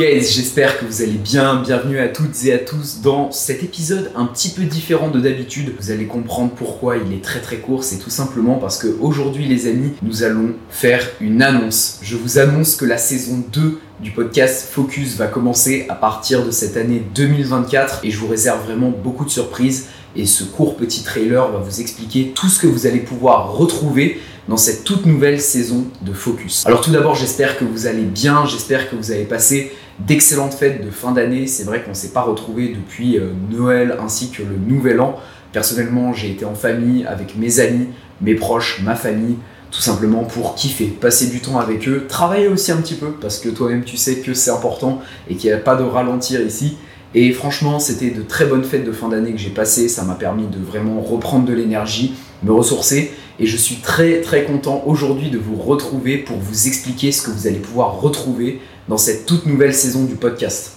guys, 0.00 0.32
j'espère 0.32 0.78
que 0.78 0.86
vous 0.86 1.02
allez 1.02 1.18
bien. 1.22 1.56
Bienvenue 1.56 1.98
à 1.98 2.08
toutes 2.08 2.42
et 2.46 2.54
à 2.54 2.58
tous 2.58 3.02
dans 3.02 3.30
cet 3.32 3.62
épisode 3.62 4.10
un 4.14 4.24
petit 4.24 4.48
peu 4.48 4.62
différent 4.62 5.10
de 5.10 5.20
d'habitude. 5.20 5.74
Vous 5.78 5.90
allez 5.90 6.06
comprendre 6.06 6.52
pourquoi 6.56 6.96
il 6.96 7.12
est 7.12 7.22
très 7.22 7.40
très 7.40 7.58
court. 7.58 7.84
C'est 7.84 7.98
tout 7.98 8.08
simplement 8.08 8.54
parce 8.54 8.78
que 8.78 8.96
aujourd'hui, 9.02 9.44
les 9.44 9.66
amis, 9.66 9.92
nous 10.00 10.22
allons 10.22 10.54
faire 10.70 11.06
une 11.20 11.42
annonce. 11.42 11.98
Je 12.00 12.16
vous 12.16 12.38
annonce 12.38 12.76
que 12.76 12.86
la 12.86 12.96
saison 12.96 13.44
2 13.52 13.78
du 14.00 14.10
podcast 14.12 14.70
Focus 14.70 15.16
va 15.16 15.26
commencer 15.26 15.84
à 15.90 15.96
partir 15.96 16.46
de 16.46 16.50
cette 16.50 16.78
année 16.78 17.02
2024 17.14 18.00
et 18.02 18.10
je 18.10 18.18
vous 18.20 18.28
réserve 18.28 18.64
vraiment 18.64 18.88
beaucoup 18.88 19.26
de 19.26 19.30
surprises. 19.30 19.88
Et 20.16 20.24
ce 20.24 20.44
court 20.44 20.76
petit 20.76 21.02
trailer 21.02 21.52
va 21.52 21.58
vous 21.58 21.80
expliquer 21.82 22.32
tout 22.34 22.48
ce 22.48 22.58
que 22.58 22.66
vous 22.66 22.86
allez 22.86 23.00
pouvoir 23.00 23.52
retrouver 23.52 24.18
dans 24.48 24.56
cette 24.56 24.82
toute 24.84 25.04
nouvelle 25.04 25.40
saison 25.40 25.84
de 26.00 26.14
Focus. 26.14 26.66
Alors 26.66 26.80
tout 26.80 26.90
d'abord, 26.90 27.14
j'espère 27.14 27.58
que 27.58 27.64
vous 27.64 27.86
allez 27.86 28.02
bien, 28.02 28.46
j'espère 28.46 28.90
que 28.90 28.96
vous 28.96 29.12
avez 29.12 29.24
passé 29.24 29.72
d'excellentes 30.06 30.54
fêtes 30.54 30.84
de 30.84 30.90
fin 30.90 31.12
d'année. 31.12 31.46
C'est 31.46 31.64
vrai 31.64 31.82
qu'on 31.82 31.90
ne 31.90 31.94
s'est 31.94 32.12
pas 32.12 32.22
retrouvé 32.22 32.68
depuis 32.68 33.18
euh, 33.18 33.32
Noël 33.50 33.96
ainsi 34.00 34.30
que 34.30 34.42
le 34.42 34.56
Nouvel 34.56 35.00
An. 35.00 35.16
Personnellement, 35.52 36.12
j'ai 36.12 36.30
été 36.30 36.44
en 36.44 36.54
famille 36.54 37.04
avec 37.06 37.36
mes 37.36 37.60
amis, 37.60 37.88
mes 38.20 38.34
proches, 38.34 38.82
ma 38.82 38.94
famille, 38.94 39.36
tout 39.70 39.80
simplement 39.80 40.24
pour 40.24 40.54
kiffer, 40.54 40.86
passer 40.86 41.26
du 41.26 41.40
temps 41.40 41.58
avec 41.58 41.88
eux, 41.88 42.06
travailler 42.08 42.48
aussi 42.48 42.72
un 42.72 42.76
petit 42.76 42.94
peu, 42.94 43.12
parce 43.12 43.38
que 43.38 43.48
toi-même 43.48 43.84
tu 43.84 43.96
sais 43.96 44.18
que 44.18 44.34
c'est 44.34 44.50
important 44.50 45.00
et 45.28 45.34
qu'il 45.34 45.50
n'y 45.50 45.56
a 45.56 45.60
pas 45.60 45.76
de 45.76 45.82
ralentir 45.82 46.40
ici. 46.40 46.76
Et 47.14 47.32
franchement, 47.32 47.80
c'était 47.80 48.10
de 48.10 48.22
très 48.22 48.46
bonnes 48.46 48.62
fêtes 48.62 48.84
de 48.84 48.92
fin 48.92 49.08
d'année 49.08 49.32
que 49.32 49.38
j'ai 49.38 49.50
passées, 49.50 49.88
ça 49.88 50.04
m'a 50.04 50.14
permis 50.14 50.46
de 50.46 50.58
vraiment 50.64 51.00
reprendre 51.00 51.44
de 51.44 51.52
l'énergie, 51.52 52.14
me 52.44 52.52
ressourcer 52.52 53.10
et 53.40 53.46
je 53.46 53.56
suis 53.56 53.76
très 53.76 54.20
très 54.20 54.44
content 54.44 54.82
aujourd'hui 54.86 55.30
de 55.30 55.38
vous 55.38 55.56
retrouver 55.56 56.18
pour 56.18 56.36
vous 56.36 56.68
expliquer 56.68 57.10
ce 57.10 57.22
que 57.22 57.30
vous 57.30 57.46
allez 57.46 57.58
pouvoir 57.58 58.00
retrouver 58.00 58.60
dans 58.90 58.98
cette 58.98 59.24
toute 59.24 59.46
nouvelle 59.46 59.72
saison 59.72 60.04
du 60.04 60.16
podcast. 60.16 60.72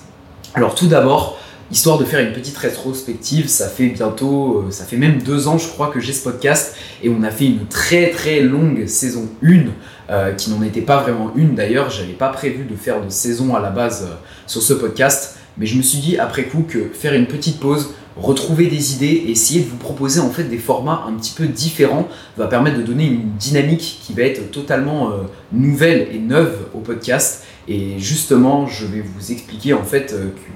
Alors 0.54 0.76
tout 0.76 0.86
d'abord, 0.86 1.40
histoire 1.72 1.98
de 1.98 2.06
faire 2.06 2.20
une 2.20 2.32
petite 2.32 2.56
rétrospective, 2.56 3.48
ça 3.48 3.68
fait 3.68 3.88
bientôt, 3.88 4.66
euh, 4.68 4.72
ça 4.72 4.86
fait 4.86 4.98
même 4.98 5.24
deux 5.24 5.48
ans 5.48 5.58
je 5.58 5.68
crois 5.68 5.88
que 5.88 6.00
j'ai 6.00 6.14
ce 6.14 6.24
podcast 6.24 6.76
et 7.02 7.10
on 7.10 7.24
a 7.24 7.32
fait 7.32 7.46
une 7.46 7.66
très 7.66 8.12
très 8.12 8.42
longue 8.42 8.86
saison 8.86 9.28
1 9.44 9.64
euh, 10.12 10.32
qui 10.34 10.52
n'en 10.52 10.62
était 10.62 10.82
pas 10.82 11.02
vraiment 11.02 11.32
une 11.36 11.56
d'ailleurs, 11.56 11.90
j'avais 11.90 12.14
pas 12.14 12.30
prévu 12.30 12.66
de 12.66 12.76
faire 12.76 13.04
de 13.04 13.10
saison 13.10 13.56
à 13.56 13.60
la 13.60 13.72
base 13.72 14.04
euh, 14.04 14.14
sur 14.46 14.62
ce 14.62 14.74
podcast, 14.74 15.40
mais 15.58 15.66
je 15.66 15.76
me 15.76 15.82
suis 15.82 15.98
dit 15.98 16.20
après 16.20 16.44
coup 16.44 16.64
que 16.70 16.90
faire 16.94 17.16
une 17.16 17.26
petite 17.26 17.60
pause, 17.60 17.96
retrouver 18.18 18.68
des 18.68 18.94
idées 18.94 19.24
et 19.26 19.32
essayer 19.32 19.62
de 19.62 19.70
vous 19.70 19.78
proposer 19.78 20.20
en 20.20 20.30
fait 20.30 20.44
des 20.44 20.58
formats 20.58 21.06
un 21.08 21.14
petit 21.14 21.34
peu 21.34 21.48
différents 21.48 22.08
va 22.38 22.48
permettre 22.48 22.78
de 22.78 22.84
donner 22.84 23.06
une 23.06 23.32
dynamique 23.40 24.00
qui 24.04 24.14
va 24.14 24.24
être 24.24 24.52
totalement 24.52 25.10
euh, 25.12 25.24
nouvelle 25.52 26.08
et 26.14 26.20
neuve 26.20 26.68
au 26.74 26.80
podcast. 26.80 27.44
Et 27.68 27.98
justement, 27.98 28.68
je 28.68 28.86
vais 28.86 29.02
vous 29.02 29.32
expliquer 29.32 29.74
en 29.74 29.84
fait 29.84 30.14
euh, 30.14 30.26
que 30.28 30.52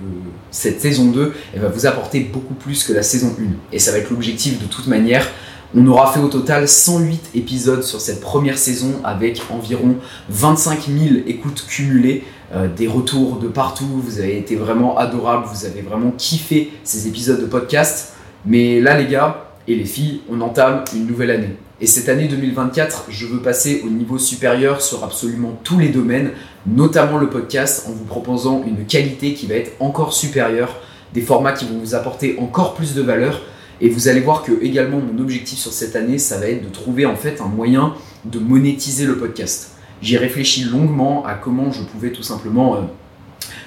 cette 0.52 0.82
saison 0.82 1.06
2, 1.06 1.34
elle 1.54 1.62
va 1.62 1.70
vous 1.70 1.86
apporter 1.86 2.20
beaucoup 2.20 2.54
plus 2.54 2.84
que 2.84 2.94
la 2.94 3.04
saison 3.04 3.36
1. 3.40 3.44
Et 3.74 3.80
ça 3.80 3.92
va 3.92 3.98
être 3.98 4.10
l'objectif 4.10 4.60
de 4.62 4.66
toute 4.66 4.88
manière. 4.88 5.28
On 5.76 5.86
aura 5.88 6.14
fait 6.14 6.20
au 6.20 6.30
total 6.30 6.68
108 6.68 7.32
épisodes 7.36 7.84
sur 7.84 8.00
cette 8.00 8.22
première 8.22 8.58
saison 8.58 9.02
avec 9.04 9.42
environ 9.50 9.96
25 10.30 10.88
000 10.88 11.16
écoutes 11.28 11.66
cumulées. 11.68 12.24
Euh, 12.54 12.68
des 12.74 12.88
retours 12.88 13.40
de 13.40 13.48
partout, 13.48 13.86
vous 13.86 14.20
avez 14.20 14.38
été 14.38 14.56
vraiment 14.56 14.98
adorable, 14.98 15.48
vous 15.54 15.66
avez 15.66 15.82
vraiment 15.82 16.12
kiffé 16.12 16.72
ces 16.84 17.08
épisodes 17.08 17.42
de 17.42 17.46
podcast. 17.46 18.14
Mais 18.46 18.80
là 18.80 18.98
les 18.98 19.08
gars 19.08 19.52
et 19.68 19.76
les 19.76 19.86
filles, 19.86 20.22
on 20.30 20.40
entame 20.40 20.84
une 20.96 21.08
nouvelle 21.08 21.32
année. 21.32 21.56
Et 21.80 21.86
cette 21.86 22.10
année 22.10 22.28
2024, 22.28 23.06
je 23.10 23.28
veux 23.28 23.40
passer 23.40 23.84
au 23.86 23.90
niveau 23.90 24.18
supérieur 24.18 24.82
sur 24.82 25.04
absolument 25.04 25.60
tous 25.64 25.78
les 25.78 25.90
domaines, 25.90 26.32
notamment 26.66 27.18
le 27.18 27.30
podcast, 27.30 27.86
en 27.88 27.92
vous 27.92 28.06
proposant 28.06 28.64
une 28.66 28.86
qualité 28.86 29.34
qui 29.34 29.46
va 29.46 29.56
être 29.56 29.74
encore 29.80 30.14
supérieure, 30.14 30.76
des 31.14 31.22
formats 31.22 31.52
qui 31.52 31.66
vont 31.66 31.78
vous 31.78 31.94
apporter 31.94 32.38
encore 32.40 32.74
plus 32.74 32.96
de 32.96 33.02
valeur. 33.02 33.42
Et 33.80 33.90
vous 33.90 34.08
allez 34.08 34.22
voir 34.22 34.42
que 34.42 34.54
également 34.64 35.00
mon 35.00 35.22
objectif 35.22 35.60
sur 35.60 35.72
cette 35.72 35.96
année, 35.96 36.18
ça 36.18 36.40
va 36.40 36.48
être 36.48 36.64
de 36.64 36.74
trouver 36.74 37.06
en 37.06 37.16
fait 37.16 37.42
un 37.42 37.48
moyen 37.48 37.94
de 38.26 38.40
monétiser 38.40 39.06
le 39.06 39.18
podcast. 39.18 39.77
J'ai 40.02 40.18
réfléchi 40.18 40.64
longuement 40.64 41.26
à 41.26 41.34
comment 41.34 41.72
je 41.72 41.82
pouvais 41.82 42.12
tout 42.12 42.24
simplement 42.24 42.76
euh, 42.76 42.80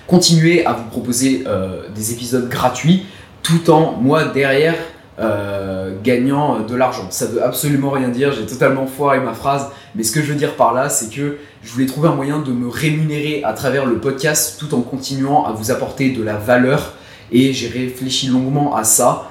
continuer 0.07 0.65
à 0.65 0.73
vous 0.73 0.85
proposer 0.85 1.45
euh, 1.47 1.89
des 1.95 2.13
épisodes 2.13 2.49
gratuits 2.49 3.05
tout 3.43 3.71
en 3.71 3.93
moi 3.93 4.27
derrière 4.27 4.77
euh, 5.19 5.97
gagnant 6.05 6.61
de 6.61 6.75
l'argent. 6.77 7.07
Ça 7.11 7.27
veut 7.27 7.43
absolument 7.43 7.91
rien 7.91 8.09
dire, 8.09 8.33
j'ai 8.33 8.47
totalement 8.47 8.87
foiré 8.87 9.19
ma 9.21 9.35
phrase, 9.35 9.67
mais 9.95 10.05
ce 10.05 10.13
que 10.13 10.23
je 10.23 10.33
veux 10.33 10.39
dire 10.39 10.55
par 10.55 10.73
là, 10.73 10.89
c'est 10.89 11.13
que 11.13 11.39
je 11.63 11.73
voulais 11.73 11.87
trouver 11.87 12.09
un 12.09 12.15
moyen 12.15 12.39
de 12.39 12.53
me 12.53 12.69
rémunérer 12.69 13.43
à 13.45 13.53
travers 13.53 13.85
le 13.85 13.99
podcast 13.99 14.57
tout 14.59 14.73
en 14.75 14.83
continuant 14.83 15.45
à 15.47 15.53
vous 15.53 15.71
apporter 15.73 16.11
de 16.11 16.23
la 16.23 16.37
valeur 16.37 16.95
et 17.33 17.53
j'ai 17.53 17.69
réfléchi 17.69 18.29
longuement 18.29 18.77
à 18.77 18.85
ça 18.85 19.27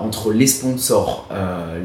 entre 0.00 0.32
les 0.32 0.48
sponsors, 0.48 1.28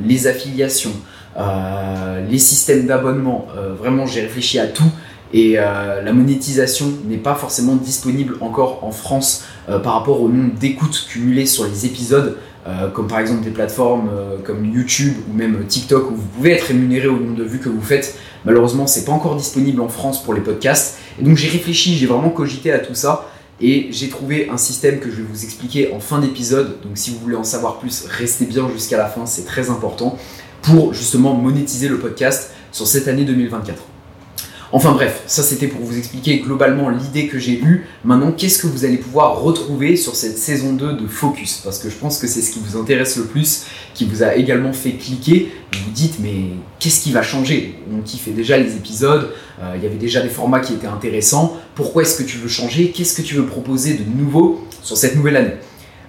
les 0.03 0.27
affiliations, 0.27 0.93
les 1.37 2.39
systèmes 2.39 2.85
d'abonnement, 2.85 3.47
euh, 3.55 3.73
vraiment 3.73 4.05
j'ai 4.05 4.21
réfléchi 4.21 4.59
à 4.59 4.67
tout 4.67 4.91
et 5.33 5.55
euh, 5.57 6.01
la 6.01 6.13
monétisation 6.13 6.87
n'est 7.05 7.17
pas 7.17 7.35
forcément 7.35 7.75
disponible 7.75 8.37
encore 8.41 8.83
en 8.83 8.91
France 8.91 9.43
par 9.83 9.95
rapport 9.95 10.21
au 10.21 10.29
nombre 10.29 10.53
d'écoutes 10.57 11.05
cumulées 11.09 11.45
sur 11.45 11.65
les 11.65 11.85
épisodes, 11.85 12.37
comme 12.93 13.07
par 13.07 13.19
exemple 13.19 13.43
des 13.43 13.49
plateformes 13.49 14.09
comme 14.45 14.65
YouTube 14.65 15.13
ou 15.29 15.35
même 15.35 15.65
TikTok 15.67 16.09
où 16.09 16.15
vous 16.15 16.27
pouvez 16.27 16.53
être 16.53 16.67
rémunéré 16.67 17.07
au 17.07 17.17
nombre 17.17 17.35
de 17.35 17.43
vues 17.43 17.59
que 17.59 17.67
vous 17.67 17.81
faites. 17.81 18.17
Malheureusement, 18.45 18.87
c'est 18.87 19.03
pas 19.03 19.11
encore 19.11 19.35
disponible 19.35 19.81
en 19.81 19.89
France 19.89 20.23
pour 20.23 20.33
les 20.33 20.39
podcasts. 20.39 20.99
Et 21.19 21.23
donc 21.25 21.35
j'ai 21.35 21.49
réfléchi, 21.49 21.97
j'ai 21.97 22.05
vraiment 22.05 22.29
cogité 22.29 22.71
à 22.71 22.79
tout 22.79 22.95
ça 22.95 23.29
et 23.59 23.87
j'ai 23.91 24.07
trouvé 24.07 24.49
un 24.49 24.57
système 24.57 24.99
que 24.99 25.09
je 25.09 25.17
vais 25.17 25.27
vous 25.29 25.43
expliquer 25.43 25.91
en 25.91 25.99
fin 25.99 26.19
d'épisode. 26.19 26.77
Donc 26.83 26.93
si 26.97 27.11
vous 27.11 27.19
voulez 27.19 27.35
en 27.35 27.43
savoir 27.43 27.79
plus, 27.79 28.05
restez 28.07 28.45
bien 28.45 28.69
jusqu'à 28.69 28.97
la 28.97 29.07
fin, 29.07 29.25
c'est 29.25 29.45
très 29.45 29.69
important 29.69 30.17
pour 30.61 30.93
justement 30.93 31.33
monétiser 31.33 31.87
le 31.87 31.99
podcast 31.99 32.51
sur 32.71 32.87
cette 32.87 33.07
année 33.07 33.25
2024. 33.25 33.81
Enfin 34.73 34.91
bref, 34.91 35.21
ça 35.27 35.43
c'était 35.43 35.67
pour 35.67 35.81
vous 35.81 35.97
expliquer 35.97 36.39
globalement 36.39 36.89
l'idée 36.89 37.27
que 37.27 37.39
j'ai 37.39 37.53
eue. 37.53 37.85
Maintenant, 38.03 38.33
qu'est-ce 38.33 38.61
que 38.61 38.67
vous 38.67 38.83
allez 38.83 38.97
pouvoir 38.97 39.41
retrouver 39.41 39.95
sur 39.95 40.15
cette 40.15 40.37
saison 40.37 40.73
2 40.73 40.93
de 40.93 41.07
Focus? 41.07 41.61
Parce 41.63 41.79
que 41.79 41.89
je 41.89 41.95
pense 41.95 42.17
que 42.17 42.27
c'est 42.27 42.41
ce 42.41 42.51
qui 42.51 42.59
vous 42.59 42.77
intéresse 42.77 43.15
le 43.15 43.23
plus, 43.23 43.65
qui 43.93 44.05
vous 44.05 44.23
a 44.23 44.35
également 44.35 44.73
fait 44.73 44.91
cliquer. 44.91 45.53
Vous 45.71 45.79
vous 45.85 45.91
dites, 45.91 46.15
mais 46.19 46.49
qu'est-ce 46.79 46.99
qui 46.99 47.13
va 47.13 47.23
changer? 47.23 47.79
On 47.93 48.01
kiffait 48.01 48.31
déjà 48.31 48.57
les 48.57 48.75
épisodes, 48.75 49.29
euh, 49.61 49.73
il 49.77 49.83
y 49.83 49.85
avait 49.85 49.95
déjà 49.95 50.21
des 50.21 50.29
formats 50.29 50.59
qui 50.59 50.73
étaient 50.73 50.87
intéressants. 50.87 51.57
Pourquoi 51.73 52.01
est-ce 52.01 52.21
que 52.21 52.27
tu 52.27 52.37
veux 52.37 52.49
changer? 52.49 52.91
Qu'est-ce 52.91 53.15
que 53.15 53.21
tu 53.21 53.35
veux 53.35 53.45
proposer 53.45 53.93
de 53.93 54.03
nouveau 54.03 54.67
sur 54.83 54.97
cette 54.97 55.15
nouvelle 55.15 55.37
année? 55.37 55.53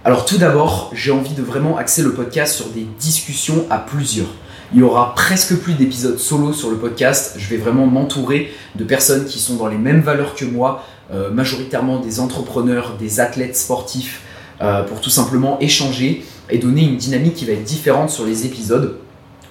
Alors 0.04 0.24
tout 0.24 0.38
d'abord, 0.38 0.90
j'ai 0.94 1.10
envie 1.10 1.34
de 1.34 1.42
vraiment 1.42 1.76
axer 1.76 2.02
le 2.02 2.12
podcast 2.12 2.54
sur 2.54 2.66
des 2.68 2.86
discussions 3.00 3.66
à 3.68 3.78
plusieurs. 3.78 4.28
Il 4.72 4.78
y 4.78 4.82
aura 4.82 5.12
presque 5.14 5.56
plus 5.56 5.74
d'épisodes 5.74 6.18
solo 6.18 6.52
sur 6.52 6.70
le 6.70 6.76
podcast. 6.76 7.34
Je 7.36 7.48
vais 7.48 7.56
vraiment 7.56 7.86
m'entourer 7.86 8.52
de 8.76 8.84
personnes 8.84 9.24
qui 9.24 9.40
sont 9.40 9.56
dans 9.56 9.66
les 9.66 9.76
mêmes 9.76 10.00
valeurs 10.00 10.36
que 10.36 10.44
moi, 10.44 10.84
euh, 11.12 11.30
majoritairement 11.32 11.98
des 11.98 12.20
entrepreneurs, 12.20 12.96
des 12.96 13.18
athlètes 13.18 13.56
sportifs, 13.56 14.22
euh, 14.60 14.84
pour 14.84 15.00
tout 15.00 15.10
simplement 15.10 15.58
échanger 15.60 16.24
et 16.48 16.58
donner 16.58 16.82
une 16.82 16.96
dynamique 16.96 17.34
qui 17.34 17.44
va 17.44 17.54
être 17.54 17.64
différente 17.64 18.10
sur 18.10 18.24
les 18.24 18.46
épisodes. 18.46 18.98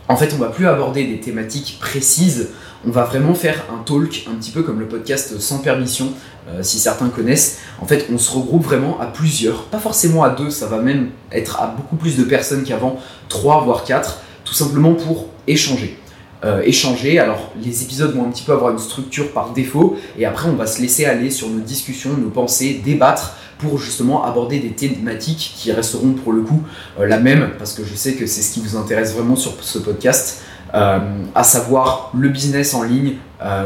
En 0.07 0.15
fait, 0.15 0.33
on 0.33 0.37
va 0.37 0.47
plus 0.47 0.65
aborder 0.65 1.05
des 1.05 1.19
thématiques 1.19 1.77
précises, 1.81 2.51
on 2.87 2.91
va 2.91 3.03
vraiment 3.03 3.33
faire 3.33 3.65
un 3.69 3.83
talk, 3.83 4.25
un 4.31 4.35
petit 4.35 4.51
peu 4.51 4.63
comme 4.63 4.79
le 4.79 4.87
podcast 4.87 5.39
sans 5.39 5.59
permission, 5.59 6.13
euh, 6.47 6.63
si 6.63 6.79
certains 6.79 7.09
connaissent. 7.09 7.59
En 7.81 7.85
fait, 7.85 8.07
on 8.13 8.17
se 8.17 8.31
regroupe 8.31 8.63
vraiment 8.63 8.99
à 9.01 9.07
plusieurs, 9.07 9.65
pas 9.65 9.79
forcément 9.79 10.23
à 10.23 10.29
deux, 10.29 10.49
ça 10.49 10.67
va 10.67 10.79
même 10.79 11.09
être 11.31 11.59
à 11.59 11.67
beaucoup 11.67 11.97
plus 11.97 12.17
de 12.17 12.23
personnes 12.23 12.63
qu'avant, 12.63 12.97
trois 13.27 13.61
voire 13.63 13.83
quatre 13.83 14.21
tout 14.45 14.53
simplement 14.53 14.93
pour 14.93 15.27
échanger. 15.47 15.99
Euh, 16.45 16.61
échanger, 16.61 17.19
alors 17.19 17.51
les 17.61 17.83
épisodes 17.83 18.15
vont 18.15 18.25
un 18.25 18.29
petit 18.29 18.43
peu 18.43 18.53
avoir 18.53 18.71
une 18.71 18.79
structure 18.79 19.31
par 19.33 19.51
défaut, 19.51 19.97
et 20.17 20.25
après 20.25 20.47
on 20.47 20.55
va 20.55 20.67
se 20.67 20.81
laisser 20.81 21.03
aller 21.03 21.29
sur 21.29 21.49
nos 21.49 21.59
discussions, 21.59 22.11
nos 22.15 22.29
pensées, 22.29 22.81
débattre 22.85 23.35
pour 23.57 23.79
justement 23.79 24.23
aborder 24.23 24.59
des 24.59 24.69
thématiques 24.69 25.55
qui 25.57 25.71
resteront 25.71 26.13
pour 26.13 26.31
le 26.31 26.43
coup 26.43 26.61
euh, 26.99 27.07
la 27.07 27.19
même, 27.19 27.49
parce 27.57 27.73
que 27.73 27.83
je 27.83 27.95
sais 27.95 28.13
que 28.13 28.27
c'est 28.27 28.41
ce 28.41 28.53
qui 28.53 28.61
vous 28.61 28.77
intéresse 28.77 29.13
vraiment 29.13 29.35
sur 29.35 29.61
ce 29.61 29.79
podcast, 29.79 30.43
à 30.73 31.43
savoir 31.43 32.11
le 32.13 32.29
business 32.29 32.73
en 32.73 32.83
ligne, 32.83 33.15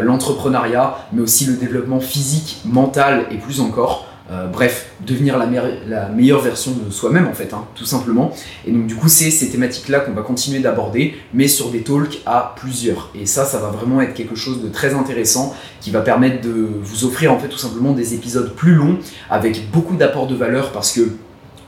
l'entrepreneuriat, 0.02 0.98
mais 1.14 1.22
aussi 1.22 1.46
le 1.46 1.54
développement 1.54 2.00
physique, 2.00 2.62
mental 2.66 3.26
et 3.32 3.38
plus 3.38 3.62
encore. 3.62 4.08
Euh, 4.32 4.48
bref, 4.48 4.92
devenir 5.06 5.38
la, 5.38 6.08
meilleure 6.08 6.40
version 6.40 6.72
de 6.72 6.90
soi-même 6.90 7.28
en 7.28 7.34
fait, 7.34 7.54
hein, 7.54 7.66
tout 7.76 7.86
simplement. 7.86 8.32
Et 8.66 8.72
donc 8.72 8.88
du 8.88 8.96
coup, 8.96 9.10
c'est 9.10 9.30
ces 9.30 9.50
thématiques-là 9.50 10.00
qu'on 10.00 10.14
va 10.14 10.22
continuer 10.22 10.60
d'aborder, 10.60 11.16
mais 11.34 11.50
sur 11.50 11.70
des 11.70 11.82
talks 11.82 12.22
à 12.26 12.56
plusieurs. 12.56 13.10
Et 13.14 13.26
ça, 13.26 13.44
ça 13.44 13.58
va 13.58 13.68
vraiment 13.68 14.00
être 14.00 14.14
quelque 14.14 14.36
chose 14.36 14.64
de 14.64 14.70
très 14.70 14.94
intéressant 14.94 15.54
qui 15.82 15.92
va 15.92 16.00
permettre 16.00 16.40
de 16.42 16.70
vous 16.82 17.04
offrir 17.04 17.34
en 17.34 17.40
fait 17.40 17.50
tout 17.50 17.58
simplement 17.58 17.92
des 17.92 18.14
épisodes 18.14 18.54
plus 18.56 18.74
longs 18.74 19.00
avec 19.30 19.70
beaucoup 19.70 19.98
d'apports 19.98 20.28
de 20.28 20.36
valeur 20.36 20.72
parce 20.72 20.94
que 20.94 21.02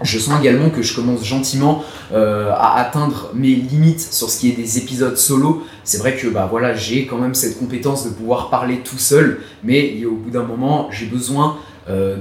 je 0.03 0.19
sens 0.19 0.39
également 0.39 0.69
que 0.69 0.81
je 0.81 0.95
commence 0.95 1.25
gentiment 1.25 1.83
euh, 2.13 2.51
à 2.51 2.79
atteindre 2.79 3.31
mes 3.33 3.55
limites 3.55 4.01
sur 4.01 4.29
ce 4.29 4.39
qui 4.39 4.49
est 4.49 4.53
des 4.53 4.77
épisodes 4.77 5.17
solo. 5.17 5.63
C'est 5.83 5.97
vrai 5.97 6.15
que 6.15 6.27
bah 6.27 6.47
voilà, 6.49 6.75
j'ai 6.75 7.05
quand 7.05 7.17
même 7.17 7.33
cette 7.33 7.57
compétence 7.57 8.05
de 8.05 8.09
pouvoir 8.09 8.49
parler 8.49 8.79
tout 8.83 8.97
seul, 8.97 9.39
mais 9.63 10.03
au 10.05 10.15
bout 10.15 10.29
d'un 10.29 10.43
moment, 10.43 10.89
j'ai 10.91 11.05
besoin 11.05 11.57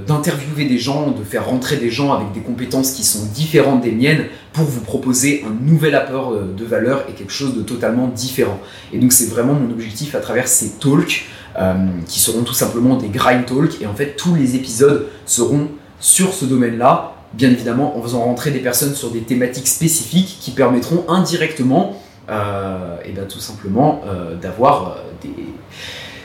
d'interviewer 0.07 0.65
des 0.65 0.77
gens, 0.77 1.11
de 1.11 1.23
faire 1.23 1.45
rentrer 1.45 1.77
des 1.77 1.89
gens 1.89 2.11
avec 2.11 2.33
des 2.33 2.41
compétences 2.41 2.91
qui 2.91 3.05
sont 3.05 3.25
différentes 3.33 3.79
des 3.79 3.93
miennes 3.93 4.25
pour 4.51 4.65
vous 4.65 4.81
proposer 4.81 5.45
un 5.47 5.53
nouvel 5.65 5.95
apport 5.95 6.35
de 6.35 6.65
valeur 6.65 7.05
et 7.09 7.13
quelque 7.13 7.31
chose 7.31 7.55
de 7.55 7.61
totalement 7.61 8.07
différent. 8.07 8.59
Et 8.91 8.97
donc 8.97 9.13
c'est 9.13 9.29
vraiment 9.29 9.53
mon 9.53 9.71
objectif 9.71 10.15
à 10.15 10.19
travers 10.19 10.49
ces 10.49 10.71
talks. 10.71 11.27
qui 12.07 12.19
seront 12.19 12.41
tout 12.43 12.53
simplement 12.53 12.97
des 12.97 13.07
grind 13.07 13.45
talks 13.45 13.81
et 13.81 13.87
en 13.87 13.93
fait 13.93 14.17
tous 14.17 14.35
les 14.35 14.57
épisodes 14.57 15.07
seront 15.25 15.69
sur 16.03 16.33
ce 16.33 16.43
domaine-là 16.43 17.12
bien 17.33 17.49
évidemment 17.49 17.97
en 17.97 18.01
faisant 18.01 18.21
rentrer 18.21 18.51
des 18.51 18.59
personnes 18.59 18.95
sur 18.95 19.09
des 19.09 19.21
thématiques 19.21 19.67
spécifiques 19.67 20.37
qui 20.39 20.51
permettront 20.51 21.05
indirectement, 21.07 21.99
euh, 22.29 22.97
et 23.05 23.11
bien 23.11 23.23
tout 23.23 23.39
simplement, 23.39 24.01
euh, 24.07 24.35
d'avoir 24.35 24.97
euh, 25.25 25.29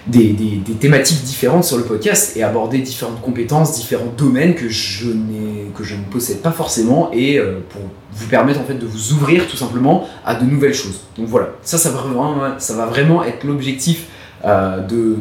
des, 0.07 0.37
thématiques 0.81 1.23
différentes 1.23 1.65
sur 1.65 1.77
le 1.77 1.85
podcast 1.85 2.37
et 2.37 2.43
aborder 2.43 2.79
différentes 2.79 3.21
compétences, 3.21 3.77
différents 3.77 4.13
domaines 4.17 4.55
que 4.55 4.69
je, 4.69 5.09
ne 5.09 6.11
possède 6.11 6.41
pas 6.41 6.53
forcément 6.53 7.11
et 7.13 7.41
pour 7.69 7.83
vous 8.13 8.27
permettre 8.27 8.61
en 8.61 8.65
fait 8.65 8.75
de 8.75 8.87
vous 8.87 9.13
ouvrir 9.13 9.47
tout 9.47 9.57
simplement 9.57 10.09
à 10.25 10.35
de 10.35 10.45
nouvelles 10.45 10.75
choses. 10.75 11.01
Donc 11.17 11.27
voilà, 11.27 11.51
ça 11.63 11.77
va 11.91 12.01
vraiment, 12.01 12.59
ça 12.59 12.75
va 12.75 12.87
vraiment 12.87 13.23
être 13.23 13.45
l'objectif 13.45 14.07
euh, 14.45 14.81
de, 14.81 15.17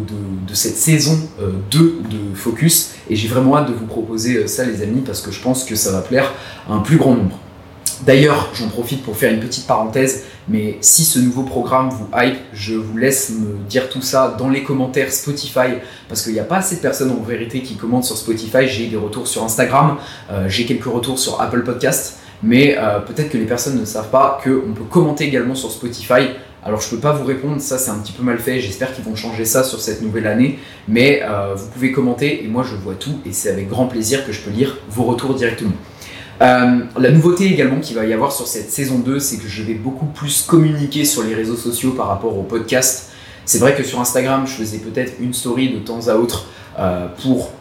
cette 0.53 0.77
saison 0.77 1.17
2 1.71 1.79
euh, 1.79 1.91
de 2.07 2.35
Focus. 2.35 2.91
Et 3.09 3.15
j'ai 3.15 3.27
vraiment 3.27 3.57
hâte 3.57 3.67
de 3.67 3.73
vous 3.73 3.87
proposer 3.87 4.37
euh, 4.37 4.47
ça, 4.47 4.63
les 4.63 4.83
amis, 4.83 5.01
parce 5.01 5.21
que 5.21 5.31
je 5.31 5.41
pense 5.41 5.63
que 5.63 5.75
ça 5.75 5.91
va 5.91 6.01
plaire 6.01 6.33
à 6.69 6.73
un 6.73 6.79
plus 6.79 6.97
grand 6.97 7.15
nombre. 7.15 7.39
D'ailleurs, 8.05 8.49
j'en 8.53 8.67
profite 8.67 9.01
pour 9.03 9.17
faire 9.17 9.33
une 9.33 9.39
petite 9.39 9.65
parenthèse, 9.65 10.25
mais 10.47 10.77
si 10.81 11.03
ce 11.03 11.17
nouveau 11.17 11.41
programme 11.41 11.89
vous 11.89 12.07
hype, 12.15 12.37
je 12.53 12.75
vous 12.75 12.95
laisse 12.95 13.31
me 13.31 13.57
dire 13.67 13.89
tout 13.89 14.03
ça 14.03 14.35
dans 14.37 14.49
les 14.49 14.61
commentaires 14.61 15.11
Spotify, 15.11 15.79
parce 16.07 16.21
qu'il 16.21 16.33
n'y 16.33 16.39
a 16.39 16.43
pas 16.43 16.57
assez 16.57 16.75
de 16.75 16.81
personnes 16.81 17.09
en 17.09 17.23
vérité 17.23 17.61
qui 17.61 17.75
commentent 17.75 18.05
sur 18.05 18.17
Spotify. 18.17 18.67
J'ai 18.67 18.87
des 18.87 18.97
retours 18.97 19.27
sur 19.27 19.43
Instagram, 19.43 19.97
j'ai 20.47 20.65
quelques 20.65 20.85
retours 20.85 21.17
sur 21.17 21.41
Apple 21.41 21.63
Podcast, 21.63 22.19
mais 22.43 22.77
peut-être 23.07 23.31
que 23.31 23.37
les 23.39 23.45
personnes 23.45 23.79
ne 23.79 23.85
savent 23.85 24.11
pas 24.11 24.39
qu'on 24.43 24.73
peut 24.73 24.85
commenter 24.91 25.25
également 25.25 25.55
sur 25.55 25.71
Spotify. 25.71 26.29
Alors 26.67 26.81
je 26.81 26.89
peux 26.89 26.97
pas 26.97 27.13
vous 27.13 27.23
répondre, 27.23 27.61
ça 27.61 27.77
c'est 27.77 27.91
un 27.91 27.97
petit 27.99 28.11
peu 28.11 28.23
mal 28.23 28.39
fait, 28.39 28.59
j'espère 28.59 28.93
qu'ils 28.93 29.05
vont 29.05 29.15
changer 29.15 29.45
ça 29.45 29.63
sur 29.63 29.79
cette 29.79 30.01
nouvelle 30.01 30.27
année, 30.27 30.59
mais 30.89 31.21
euh, 31.23 31.55
vous 31.55 31.67
pouvez 31.67 31.93
commenter 31.93 32.43
et 32.43 32.47
moi 32.49 32.61
je 32.61 32.75
vois 32.75 32.95
tout 32.95 33.21
et 33.25 33.31
c'est 33.31 33.49
avec 33.49 33.69
grand 33.69 33.87
plaisir 33.87 34.25
que 34.25 34.33
je 34.33 34.41
peux 34.41 34.51
lire 34.51 34.77
vos 34.89 35.05
retours 35.05 35.33
directement. 35.33 35.71
Euh, 36.41 36.79
la 36.99 37.11
nouveauté 37.11 37.45
également 37.45 37.79
qu'il 37.79 37.95
va 37.95 38.03
y 38.03 38.11
avoir 38.11 38.33
sur 38.33 38.47
cette 38.47 38.69
saison 38.69 38.99
2, 38.99 39.17
c'est 39.17 39.37
que 39.37 39.47
je 39.47 39.63
vais 39.63 39.75
beaucoup 39.75 40.07
plus 40.07 40.41
communiquer 40.41 41.05
sur 41.05 41.23
les 41.23 41.35
réseaux 41.35 41.55
sociaux 41.55 41.91
par 41.91 42.07
rapport 42.07 42.37
au 42.37 42.43
podcast. 42.43 43.11
C'est 43.45 43.59
vrai 43.59 43.73
que 43.73 43.83
sur 43.83 44.01
Instagram, 44.01 44.45
je 44.45 44.51
faisais 44.51 44.79
peut-être 44.79 45.13
une 45.21 45.33
story 45.33 45.69
de 45.69 45.79
temps 45.79 46.09
à 46.09 46.15
autre 46.15 46.47
euh, 46.77 47.07
pour 47.23 47.53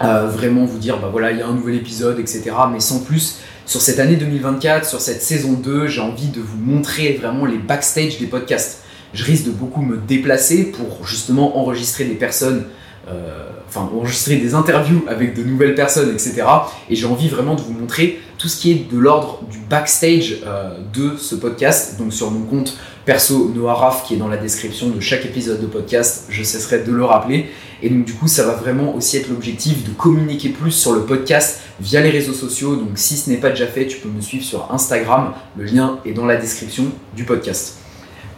vraiment 0.00 0.64
vous 0.64 0.78
dire, 0.78 0.98
bah 0.98 1.08
voilà, 1.10 1.32
il 1.32 1.38
y 1.38 1.42
a 1.42 1.46
un 1.46 1.54
nouvel 1.54 1.74
épisode, 1.74 2.18
etc. 2.20 2.50
Mais 2.72 2.80
sans 2.80 3.00
plus, 3.00 3.40
sur 3.68 3.82
cette 3.82 3.98
année 3.98 4.16
2024, 4.16 4.88
sur 4.88 5.00
cette 5.00 5.22
saison 5.22 5.52
2, 5.52 5.88
j'ai 5.88 6.00
envie 6.00 6.28
de 6.28 6.40
vous 6.40 6.56
montrer 6.56 7.12
vraiment 7.20 7.44
les 7.44 7.58
backstage 7.58 8.18
des 8.18 8.26
podcasts. 8.26 8.82
Je 9.12 9.24
risque 9.24 9.44
de 9.44 9.50
beaucoup 9.50 9.82
me 9.82 9.98
déplacer 9.98 10.72
pour 10.72 11.06
justement 11.06 11.58
enregistrer 11.58 12.04
des 12.04 12.14
personnes, 12.14 12.64
euh, 13.08 13.48
enfin 13.68 13.88
enregistrer 13.94 14.36
des 14.36 14.54
interviews 14.54 15.04
avec 15.06 15.34
de 15.34 15.42
nouvelles 15.42 15.74
personnes, 15.74 16.10
etc. 16.10 16.44
Et 16.88 16.96
j'ai 16.96 17.06
envie 17.06 17.28
vraiment 17.28 17.56
de 17.56 17.60
vous 17.60 17.74
montrer 17.74 18.20
tout 18.38 18.48
ce 18.48 18.60
qui 18.60 18.70
est 18.70 18.90
de 18.90 18.98
l'ordre 18.98 19.40
du 19.50 19.58
backstage 19.58 20.38
euh, 20.46 20.78
de 20.94 21.16
ce 21.16 21.34
podcast. 21.34 21.98
Donc 21.98 22.12
sur 22.12 22.30
mon 22.30 22.46
compte 22.46 22.76
perso 23.04 23.50
Noah 23.54 23.74
Raff 23.74 24.04
qui 24.06 24.14
est 24.14 24.16
dans 24.16 24.28
la 24.28 24.36
description 24.36 24.88
de 24.88 25.00
chaque 25.00 25.24
épisode 25.26 25.60
de 25.60 25.66
podcast, 25.66 26.26
je 26.28 26.42
cesserai 26.42 26.84
de 26.84 26.92
le 26.92 27.04
rappeler. 27.04 27.46
Et 27.82 27.90
donc 27.90 28.04
du 28.04 28.14
coup, 28.14 28.28
ça 28.28 28.44
va 28.44 28.54
vraiment 28.54 28.94
aussi 28.94 29.16
être 29.16 29.28
l'objectif 29.28 29.84
de 29.84 29.90
communiquer 29.90 30.50
plus 30.50 30.72
sur 30.72 30.92
le 30.92 31.02
podcast 31.02 31.60
via 31.80 32.00
les 32.00 32.10
réseaux 32.10 32.32
sociaux. 32.32 32.76
Donc 32.76 32.92
si 32.96 33.16
ce 33.16 33.28
n'est 33.30 33.36
pas 33.36 33.50
déjà 33.50 33.66
fait, 33.66 33.86
tu 33.86 33.98
peux 33.98 34.08
me 34.08 34.20
suivre 34.20 34.44
sur 34.44 34.72
Instagram. 34.72 35.32
Le 35.56 35.64
lien 35.64 35.98
est 36.04 36.12
dans 36.12 36.26
la 36.26 36.36
description 36.36 36.86
du 37.16 37.24
podcast. 37.24 37.78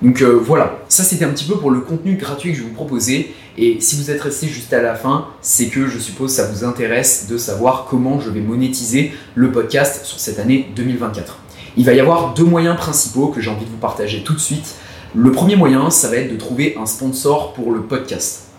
Donc 0.02 0.22
euh, 0.22 0.40
voilà, 0.42 0.78
ça 0.88 1.04
c'était 1.04 1.24
un 1.24 1.30
petit 1.30 1.44
peu 1.44 1.56
pour 1.56 1.70
le 1.70 1.80
contenu 1.80 2.16
gratuit 2.16 2.52
que 2.52 2.58
je 2.58 2.62
vous 2.62 2.72
proposais. 2.72 3.32
Et 3.58 3.80
si 3.80 3.96
vous 3.96 4.10
êtes 4.10 4.20
resté 4.20 4.46
juste 4.46 4.72
à 4.72 4.80
la 4.80 4.94
fin, 4.94 5.26
c'est 5.42 5.66
que 5.66 5.86
je 5.86 5.98
suppose 5.98 6.32
ça 6.32 6.46
vous 6.46 6.64
intéresse 6.64 7.26
de 7.28 7.36
savoir 7.36 7.86
comment 7.88 8.20
je 8.20 8.30
vais 8.30 8.40
monétiser 8.40 9.12
le 9.34 9.52
podcast 9.52 10.06
sur 10.06 10.18
cette 10.18 10.38
année 10.38 10.70
2024. 10.74 11.38
Il 11.76 11.84
va 11.84 11.92
y 11.92 12.00
avoir 12.00 12.34
deux 12.34 12.44
moyens 12.44 12.76
principaux 12.76 13.28
que 13.28 13.40
j'ai 13.40 13.50
envie 13.50 13.66
de 13.66 13.70
vous 13.70 13.76
partager 13.76 14.22
tout 14.22 14.34
de 14.34 14.40
suite. 14.40 14.74
Le 15.14 15.32
premier 15.32 15.56
moyen, 15.56 15.90
ça 15.90 16.08
va 16.08 16.16
être 16.16 16.32
de 16.32 16.36
trouver 16.36 16.76
un 16.80 16.86
sponsor 16.86 17.52
pour 17.52 17.72
le 17.72 17.82
podcast 17.82 18.50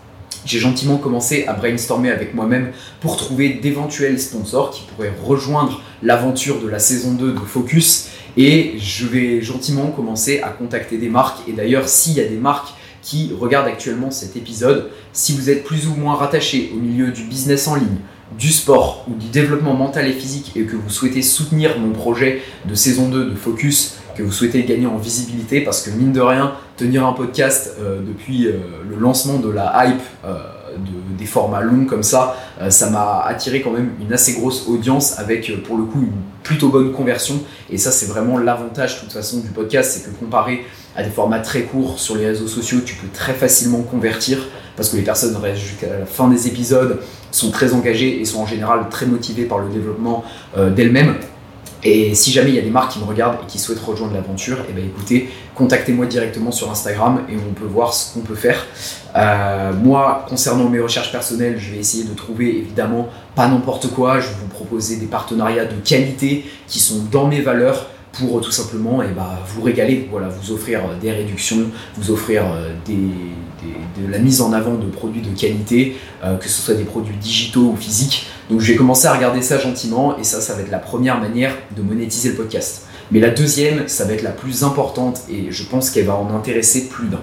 j'ai 0.45 0.59
gentiment 0.59 0.97
commencé 0.97 1.45
à 1.45 1.53
brainstormer 1.53 2.11
avec 2.11 2.33
moi-même 2.33 2.71
pour 2.99 3.17
trouver 3.17 3.49
d'éventuels 3.49 4.19
sponsors 4.19 4.71
qui 4.71 4.83
pourraient 4.83 5.13
rejoindre 5.23 5.81
l'aventure 6.01 6.61
de 6.61 6.67
la 6.67 6.79
saison 6.79 7.13
2 7.13 7.33
de 7.33 7.39
Focus. 7.39 8.09
Et 8.37 8.75
je 8.77 9.07
vais 9.07 9.41
gentiment 9.41 9.87
commencer 9.87 10.41
à 10.41 10.49
contacter 10.49 10.97
des 10.97 11.09
marques. 11.09 11.47
Et 11.47 11.53
d'ailleurs, 11.53 11.87
s'il 11.87 12.13
y 12.13 12.21
a 12.21 12.27
des 12.27 12.37
marques 12.37 12.73
qui 13.01 13.31
regardent 13.39 13.67
actuellement 13.67 14.11
cet 14.11 14.35
épisode, 14.35 14.89
si 15.13 15.35
vous 15.35 15.49
êtes 15.49 15.63
plus 15.63 15.87
ou 15.87 15.95
moins 15.95 16.15
rattaché 16.15 16.71
au 16.73 16.79
milieu 16.79 17.11
du 17.11 17.23
business 17.23 17.67
en 17.67 17.75
ligne, 17.75 17.97
du 18.37 18.51
sport 18.51 19.05
ou 19.09 19.15
du 19.15 19.27
développement 19.27 19.73
mental 19.73 20.07
et 20.07 20.13
physique 20.13 20.51
et 20.55 20.63
que 20.63 20.75
vous 20.75 20.89
souhaitez 20.89 21.21
soutenir 21.21 21.77
mon 21.79 21.91
projet 21.91 22.41
de 22.65 22.75
saison 22.75 23.09
2 23.09 23.31
de 23.31 23.35
Focus, 23.35 23.95
que 24.15 24.23
vous 24.23 24.31
souhaitez 24.31 24.63
gagner 24.63 24.87
en 24.87 24.97
visibilité, 24.97 25.61
parce 25.61 25.81
que 25.81 25.89
mine 25.91 26.13
de 26.13 26.21
rien, 26.21 26.53
tenir 26.77 27.05
un 27.05 27.13
podcast 27.13 27.75
euh, 27.79 27.99
depuis 28.01 28.47
euh, 28.47 28.59
le 28.89 28.95
lancement 28.97 29.39
de 29.39 29.49
la 29.49 29.85
hype 29.85 30.01
euh, 30.25 30.37
de, 30.77 31.17
des 31.17 31.25
formats 31.25 31.61
longs 31.61 31.85
comme 31.85 32.03
ça, 32.03 32.35
ça 32.69 32.89
m'a 32.89 33.21
attiré 33.21 33.61
quand 33.61 33.71
même 33.71 33.91
une 34.01 34.11
assez 34.13 34.33
grosse 34.33 34.67
audience 34.67 35.19
avec 35.19 35.63
pour 35.63 35.77
le 35.77 35.83
coup 35.83 35.99
une 36.01 36.11
plutôt 36.43 36.69
bonne 36.69 36.91
conversion. 36.91 37.35
Et 37.69 37.77
ça, 37.77 37.91
c'est 37.91 38.07
vraiment 38.07 38.37
l'avantage 38.37 38.95
de 38.95 38.99
toute 39.01 39.13
façon 39.13 39.39
du 39.39 39.49
podcast, 39.49 39.91
c'est 39.93 40.09
que 40.09 40.15
comparé 40.15 40.65
à 40.95 41.03
des 41.03 41.09
formats 41.09 41.39
très 41.39 41.63
courts 41.63 41.99
sur 41.99 42.15
les 42.15 42.25
réseaux 42.27 42.47
sociaux, 42.47 42.79
tu 42.83 42.95
peux 42.95 43.07
très 43.13 43.33
facilement 43.33 43.81
convertir 43.81 44.39
parce 44.75 44.89
que 44.89 44.97
les 44.97 45.03
personnes 45.03 45.35
restent 45.35 45.61
jusqu'à 45.61 45.99
la 45.99 46.05
fin 46.05 46.27
des 46.27 46.47
épisodes, 46.47 46.99
sont 47.31 47.51
très 47.51 47.73
engagées 47.73 48.19
et 48.19 48.25
sont 48.25 48.41
en 48.41 48.45
général 48.45 48.89
très 48.89 49.05
motivées 49.05 49.45
par 49.45 49.59
le 49.59 49.69
développement 49.69 50.23
d'elles-mêmes. 50.57 51.15
Et 51.83 52.13
si 52.13 52.31
jamais 52.31 52.49
il 52.49 52.55
y 52.55 52.59
a 52.59 52.61
des 52.61 52.69
marques 52.69 52.93
qui 52.93 52.99
me 52.99 53.05
regardent 53.05 53.37
et 53.43 53.47
qui 53.47 53.57
souhaitent 53.57 53.79
rejoindre 53.79 54.13
l'aventure, 54.13 54.57
eh 54.69 54.73
ben 54.73 54.85
écoutez, 54.85 55.29
contactez-moi 55.55 56.05
directement 56.05 56.51
sur 56.51 56.69
Instagram 56.69 57.21
et 57.29 57.35
on 57.35 57.53
peut 57.53 57.65
voir 57.65 57.93
ce 57.93 58.13
qu'on 58.13 58.19
peut 58.19 58.35
faire. 58.35 58.67
Euh, 59.15 59.73
moi, 59.73 60.25
concernant 60.29 60.69
mes 60.69 60.79
recherches 60.79 61.11
personnelles, 61.11 61.57
je 61.57 61.71
vais 61.71 61.79
essayer 61.79 62.03
de 62.03 62.13
trouver 62.13 62.57
évidemment 62.57 63.09
pas 63.35 63.47
n'importe 63.47 63.89
quoi. 63.91 64.19
Je 64.19 64.27
vais 64.27 64.35
vous 64.41 64.47
proposer 64.47 64.97
des 64.97 65.07
partenariats 65.07 65.65
de 65.65 65.75
qualité 65.83 66.45
qui 66.67 66.79
sont 66.79 67.03
dans 67.11 67.27
mes 67.27 67.41
valeurs 67.41 67.87
pour 68.11 68.37
euh, 68.37 68.41
tout 68.41 68.51
simplement 68.51 69.01
eh 69.01 69.13
ben, 69.13 69.39
vous 69.47 69.63
régaler, 69.63 70.07
voilà, 70.11 70.27
vous 70.27 70.51
offrir 70.51 70.81
euh, 70.81 70.99
des 70.99 71.11
réductions, 71.11 71.71
vous 71.97 72.11
offrir 72.11 72.43
des, 72.85 72.97
de 73.63 74.11
la 74.11 74.19
mise 74.19 74.41
en 74.41 74.53
avant 74.53 74.75
de 74.75 74.87
produits 74.87 75.21
de 75.21 75.29
qualité, 75.37 75.97
que 76.21 76.47
ce 76.47 76.61
soit 76.61 76.75
des 76.75 76.83
produits 76.83 77.15
digitaux 77.17 77.71
ou 77.73 77.75
physiques. 77.75 78.27
Donc 78.49 78.59
je 78.59 78.71
vais 78.71 78.77
commencer 78.77 79.07
à 79.07 79.13
regarder 79.13 79.41
ça 79.41 79.57
gentiment 79.57 80.17
et 80.17 80.23
ça, 80.23 80.41
ça 80.41 80.55
va 80.55 80.61
être 80.61 80.71
la 80.71 80.79
première 80.79 81.19
manière 81.19 81.55
de 81.75 81.81
monétiser 81.81 82.29
le 82.29 82.35
podcast. 82.35 82.83
Mais 83.11 83.19
la 83.19 83.29
deuxième, 83.29 83.87
ça 83.87 84.05
va 84.05 84.13
être 84.13 84.23
la 84.23 84.31
plus 84.31 84.63
importante 84.63 85.21
et 85.29 85.51
je 85.51 85.63
pense 85.63 85.89
qu'elle 85.89 86.05
va 86.05 86.15
en 86.15 86.33
intéresser 86.35 86.87
plus 86.87 87.07
d'un. 87.07 87.21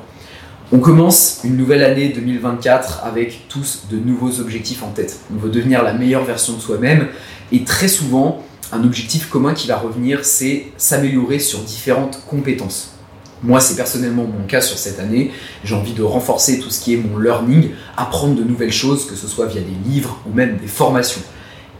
On 0.71 0.80
commence 0.80 1.40
une 1.45 1.57
nouvelle 1.57 1.83
année 1.83 2.11
2024 2.11 3.04
avec 3.04 3.49
tous 3.49 3.85
de 3.90 3.97
nouveaux 3.97 4.40
objectifs 4.40 4.83
en 4.83 4.90
tête. 4.90 5.21
On 5.35 5.38
veut 5.38 5.49
devenir 5.49 5.83
la 5.83 5.95
meilleure 5.95 6.25
version 6.25 6.52
de 6.52 6.61
soi-même 6.61 7.09
et 7.52 7.64
très 7.64 7.88
souvent, 7.88 8.45
un 8.71 8.85
objectif 8.85 9.30
commun 9.30 9.54
qui 9.54 9.66
va 9.66 9.78
revenir, 9.78 10.26
c'est 10.26 10.66
s'améliorer 10.76 11.38
sur 11.38 11.61
différentes 11.61 12.21
compétences. 12.28 12.98
Moi, 13.42 13.61
c'est 13.61 13.76
personnellement 13.76 14.25
mon 14.25 14.47
cas 14.47 14.61
sur 14.61 14.78
cette 14.78 14.99
année. 14.99 15.30
J'ai 15.64 15.75
envie 15.75 15.92
de 15.92 16.02
renforcer 16.02 16.59
tout 16.59 16.71
ce 16.71 16.80
qui 16.80 16.95
est 16.95 16.97
mon 16.97 17.18
learning, 17.18 17.71
apprendre 17.97 18.35
de 18.35 18.42
nouvelles 18.42 18.73
choses, 18.73 19.07
que 19.07 19.14
ce 19.14 19.28
soit 19.28 19.47
via 19.47 19.61
des 19.61 19.90
livres 19.90 20.21
ou 20.28 20.35
même 20.35 20.57
des 20.57 20.66
formations. 20.66 21.23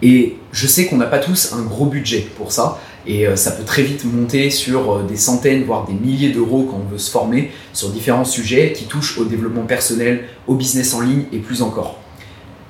Et 0.01 0.37
je 0.53 0.67
sais 0.69 0.87
qu'on 0.87 0.97
n'a 0.97 1.07
pas 1.07 1.19
tous 1.19 1.53
un 1.53 1.63
gros 1.63 1.87
budget 1.87 2.29
pour 2.37 2.53
ça, 2.53 2.81
et 3.07 3.27
euh, 3.27 3.35
ça 3.35 3.51
peut 3.51 3.65
très 3.65 3.83
vite 3.83 4.05
monter 4.05 4.51
sur 4.51 4.93
euh, 4.93 5.03
des 5.03 5.17
centaines, 5.17 5.65
voire 5.65 5.87
des 5.87 5.95
milliers 5.95 6.31
d'euros 6.31 6.69
quand 6.71 6.81
on 6.87 6.89
veut 6.89 6.99
se 6.99 7.11
former 7.11 7.51
sur 7.73 7.89
différents 7.89 8.25
sujets 8.25 8.73
qui 8.73 8.85
touchent 8.85 9.19
au 9.19 9.25
développement 9.25 9.65
personnel, 9.65 10.25
au 10.47 10.55
business 10.55 10.95
en 10.95 11.01
ligne 11.01 11.25
et 11.33 11.39
plus 11.39 11.63
encore. 11.63 11.99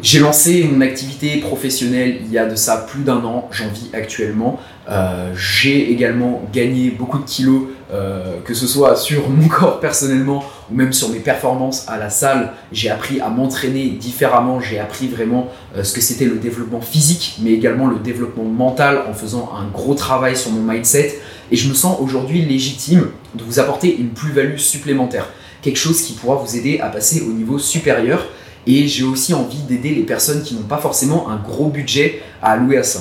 J'ai 0.00 0.21
lancé 0.21 0.62
mon 0.71 0.80
activité 0.80 1.38
professionnelle 1.38 2.18
il 2.25 2.30
y 2.30 2.38
a 2.38 2.47
de 2.47 2.54
ça 2.54 2.76
plus 2.76 3.02
d'un 3.02 3.25
an, 3.25 3.49
j'en 3.50 3.66
vis 3.66 3.90
actuellement. 3.92 4.61
Euh, 4.88 5.35
j'ai 5.35 5.90
également 5.90 6.42
gagné 6.52 6.90
beaucoup 6.90 7.18
de 7.18 7.25
kilos, 7.25 7.64
euh, 7.90 8.38
que 8.45 8.54
ce 8.54 8.66
soit 8.66 8.97
sur 8.97 9.28
mon 9.30 9.49
corps 9.49 9.80
personnellement 9.80 10.45
ou 10.71 10.75
même 10.75 10.92
sur 10.92 11.09
mes 11.09 11.21
performances 11.21 11.87
à 11.88 11.97
la 11.97 12.11
salle. 12.11 12.52
J'ai 12.71 12.90
appris 12.90 13.21
à 13.21 13.28
m'entraîner 13.28 13.88
différemment, 13.90 14.61
j'ai 14.61 14.78
appris 14.78 15.09
vraiment 15.09 15.49
euh, 15.76 15.83
ce 15.83 15.92
que 15.95 16.00
c'était 16.00 16.26
le 16.26 16.37
développement 16.37 16.80
physique, 16.80 17.38
mais 17.40 17.52
également 17.52 17.87
le 17.87 17.99
développement 17.99 18.45
mental 18.45 19.02
en 19.09 19.14
faisant 19.14 19.50
un 19.59 19.66
gros 19.68 19.95
travail 19.95 20.37
sur 20.37 20.50
mon 20.50 20.61
mindset. 20.62 21.18
Et 21.50 21.57
je 21.57 21.68
me 21.68 21.75
sens 21.75 21.99
aujourd'hui 22.00 22.42
légitime 22.45 23.09
de 23.35 23.42
vous 23.42 23.59
apporter 23.59 23.97
une 23.97 24.11
plus-value 24.11 24.59
supplémentaire, 24.59 25.28
quelque 25.62 25.78
chose 25.78 26.02
qui 26.02 26.12
pourra 26.12 26.37
vous 26.37 26.57
aider 26.57 26.80
à 26.80 26.88
passer 26.88 27.23
au 27.23 27.33
niveau 27.33 27.59
supérieur 27.59 28.26
et 28.66 28.87
j'ai 28.87 29.04
aussi 29.04 29.33
envie 29.33 29.62
d'aider 29.62 29.95
les 29.95 30.02
personnes 30.02 30.42
qui 30.42 30.54
n'ont 30.54 30.62
pas 30.62 30.76
forcément 30.76 31.30
un 31.30 31.37
gros 31.37 31.68
budget 31.68 32.23
à 32.42 32.52
allouer 32.52 32.76
à 32.76 32.83
ça. 32.83 33.00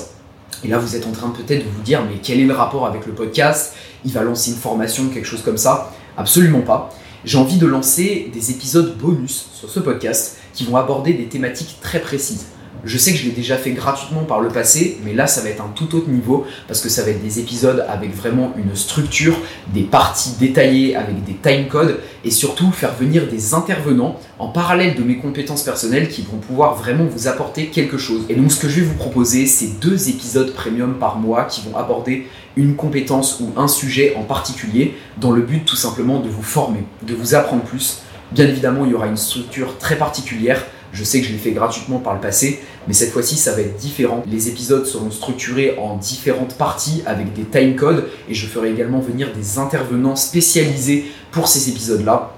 Et 0.64 0.68
là, 0.68 0.78
vous 0.78 0.96
êtes 0.96 1.06
en 1.06 1.12
train 1.12 1.30
peut-être 1.30 1.64
de 1.64 1.70
vous 1.70 1.82
dire, 1.82 2.02
mais 2.04 2.18
quel 2.22 2.40
est 2.40 2.44
le 2.44 2.54
rapport 2.54 2.86
avec 2.86 3.06
le 3.06 3.12
podcast? 3.12 3.74
Il 4.04 4.12
va 4.12 4.22
lancer 4.22 4.50
une 4.50 4.56
formation, 4.56 5.08
quelque 5.08 5.26
chose 5.26 5.42
comme 5.42 5.58
ça? 5.58 5.92
Absolument 6.16 6.62
pas. 6.62 6.90
J'ai 7.24 7.38
envie 7.38 7.58
de 7.58 7.66
lancer 7.66 8.30
des 8.32 8.50
épisodes 8.50 8.96
bonus 8.96 9.48
sur 9.54 9.70
ce 9.70 9.80
podcast 9.80 10.38
qui 10.54 10.64
vont 10.64 10.76
aborder 10.76 11.14
des 11.14 11.26
thématiques 11.26 11.78
très 11.80 12.00
précises. 12.00 12.46
Je 12.84 12.96
sais 12.96 13.12
que 13.12 13.18
je 13.18 13.24
l'ai 13.24 13.32
déjà 13.32 13.56
fait 13.56 13.72
gratuitement 13.72 14.22
par 14.22 14.40
le 14.40 14.48
passé, 14.48 14.98
mais 15.04 15.12
là 15.12 15.26
ça 15.26 15.40
va 15.40 15.48
être 15.48 15.62
un 15.62 15.70
tout 15.74 15.96
autre 15.96 16.08
niveau 16.08 16.46
parce 16.66 16.80
que 16.80 16.88
ça 16.88 17.02
va 17.02 17.10
être 17.10 17.22
des 17.22 17.40
épisodes 17.40 17.84
avec 17.88 18.14
vraiment 18.14 18.52
une 18.56 18.76
structure, 18.76 19.36
des 19.74 19.82
parties 19.82 20.34
détaillées 20.38 20.94
avec 20.94 21.24
des 21.24 21.34
timecodes 21.34 21.98
et 22.24 22.30
surtout 22.30 22.70
faire 22.70 22.94
venir 22.94 23.26
des 23.26 23.54
intervenants 23.54 24.18
en 24.38 24.48
parallèle 24.48 24.94
de 24.94 25.02
mes 25.02 25.16
compétences 25.16 25.62
personnelles 25.62 26.08
qui 26.08 26.22
vont 26.22 26.38
pouvoir 26.38 26.76
vraiment 26.76 27.04
vous 27.04 27.26
apporter 27.26 27.66
quelque 27.66 27.98
chose. 27.98 28.22
Et 28.28 28.34
donc 28.34 28.52
ce 28.52 28.60
que 28.60 28.68
je 28.68 28.80
vais 28.80 28.86
vous 28.86 28.94
proposer, 28.94 29.46
c'est 29.46 29.80
deux 29.80 30.08
épisodes 30.08 30.52
premium 30.52 30.94
par 30.94 31.16
mois 31.18 31.44
qui 31.44 31.62
vont 31.68 31.76
aborder 31.76 32.26
une 32.56 32.76
compétence 32.76 33.40
ou 33.40 33.50
un 33.56 33.68
sujet 33.68 34.14
en 34.16 34.22
particulier 34.22 34.96
dans 35.20 35.30
le 35.30 35.42
but 35.42 35.64
tout 35.64 35.76
simplement 35.76 36.20
de 36.20 36.28
vous 36.28 36.42
former, 36.42 36.84
de 37.02 37.14
vous 37.14 37.34
apprendre 37.34 37.62
plus. 37.62 38.02
Bien 38.32 38.46
évidemment, 38.46 38.84
il 38.84 38.92
y 38.92 38.94
aura 38.94 39.06
une 39.06 39.16
structure 39.16 39.78
très 39.78 39.96
particulière 39.96 40.66
je 40.92 41.04
sais 41.04 41.20
que 41.20 41.26
je 41.26 41.32
l'ai 41.32 41.38
fait 41.38 41.52
gratuitement 41.52 41.98
par 41.98 42.14
le 42.14 42.20
passé, 42.20 42.60
mais 42.86 42.94
cette 42.94 43.12
fois-ci, 43.12 43.36
ça 43.36 43.52
va 43.52 43.60
être 43.60 43.76
différent. 43.76 44.22
Les 44.26 44.48
épisodes 44.48 44.86
seront 44.86 45.10
structurés 45.10 45.76
en 45.78 45.96
différentes 45.96 46.54
parties 46.54 47.02
avec 47.06 47.34
des 47.34 47.44
timecodes 47.44 48.08
et 48.28 48.34
je 48.34 48.46
ferai 48.46 48.70
également 48.70 49.00
venir 49.00 49.32
des 49.32 49.58
intervenants 49.58 50.16
spécialisés 50.16 51.06
pour 51.30 51.48
ces 51.48 51.68
épisodes-là. 51.68 52.32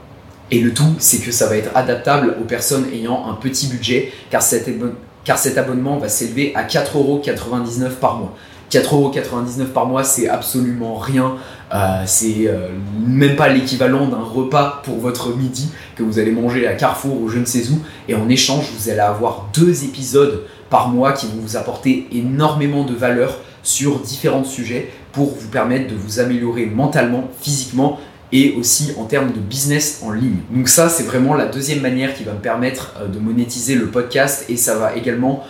Et 0.50 0.58
le 0.58 0.74
tout, 0.74 0.94
c'est 0.98 1.18
que 1.18 1.30
ça 1.30 1.46
va 1.46 1.56
être 1.56 1.70
adaptable 1.76 2.36
aux 2.40 2.44
personnes 2.44 2.86
ayant 2.92 3.28
un 3.28 3.34
petit 3.34 3.68
budget, 3.68 4.12
car 4.30 4.42
cet, 4.42 4.68
car 5.24 5.38
cet 5.38 5.58
abonnement 5.58 5.98
va 5.98 6.08
s'élever 6.08 6.52
à 6.56 6.64
4,99€ 6.64 7.90
par 8.00 8.16
mois. 8.16 8.34
4,99€ 8.70 9.66
par 9.66 9.86
mois, 9.86 10.04
c'est 10.04 10.28
absolument 10.28 10.96
rien. 10.96 11.36
Euh, 11.72 12.02
c'est 12.04 12.48
euh, 12.48 12.68
même 13.06 13.36
pas 13.36 13.48
l'équivalent 13.48 14.08
d'un 14.08 14.22
repas 14.22 14.82
pour 14.84 14.98
votre 14.98 15.36
midi 15.36 15.68
que 15.94 16.02
vous 16.02 16.18
allez 16.18 16.32
manger 16.32 16.66
à 16.66 16.74
Carrefour 16.74 17.20
ou 17.20 17.28
je 17.28 17.38
ne 17.38 17.44
sais 17.44 17.68
où. 17.70 17.78
Et 18.08 18.14
en 18.14 18.28
échange, 18.28 18.64
vous 18.76 18.88
allez 18.90 19.00
avoir 19.00 19.48
deux 19.54 19.84
épisodes 19.84 20.42
par 20.68 20.88
mois 20.88 21.12
qui 21.12 21.26
vont 21.26 21.40
vous 21.40 21.56
apporter 21.56 22.08
énormément 22.12 22.84
de 22.84 22.94
valeur 22.94 23.38
sur 23.62 24.00
différents 24.00 24.44
sujets 24.44 24.90
pour 25.12 25.36
vous 25.36 25.48
permettre 25.48 25.88
de 25.88 25.94
vous 25.94 26.18
améliorer 26.18 26.66
mentalement, 26.66 27.28
physiquement 27.40 28.00
et 28.32 28.54
aussi 28.58 28.92
en 28.96 29.04
termes 29.04 29.32
de 29.32 29.40
business 29.40 30.02
en 30.04 30.12
ligne. 30.12 30.38
Donc 30.50 30.68
ça, 30.68 30.88
c'est 30.88 31.02
vraiment 31.02 31.34
la 31.34 31.46
deuxième 31.46 31.80
manière 31.80 32.14
qui 32.14 32.24
va 32.24 32.32
me 32.32 32.38
permettre 32.38 32.94
euh, 33.00 33.06
de 33.06 33.18
monétiser 33.18 33.74
le 33.74 33.88
podcast 33.88 34.46
et 34.48 34.56
ça 34.56 34.76
va 34.76 34.96
également 34.96 35.44